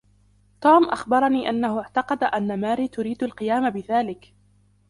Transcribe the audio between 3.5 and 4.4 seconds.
بذلك